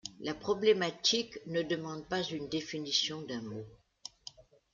[0.21, 3.67] La problématique ne demande pas une définition d'un mot.